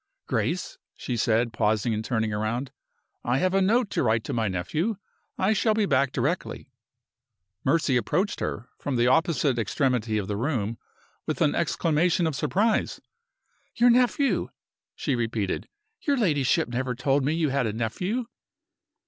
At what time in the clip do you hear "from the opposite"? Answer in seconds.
8.79-9.59